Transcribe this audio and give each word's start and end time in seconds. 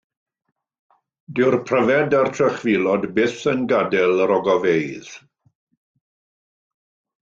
Dyw'r 1.39 1.57
pryfed 1.67 2.17
a'r 2.21 2.31
trychfilod 2.39 3.07
byth 3.21 3.47
yn 3.55 3.63
gadael 3.75 4.27
yr 4.27 4.37
ogofeydd. 4.41 5.17